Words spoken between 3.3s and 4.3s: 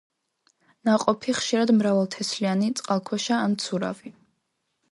ან მცურავი.